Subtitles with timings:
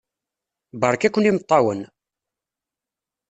[0.79, 1.81] Beṛka-ken imeṭṭawen!